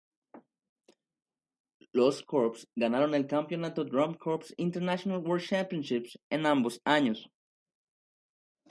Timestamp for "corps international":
4.15-5.19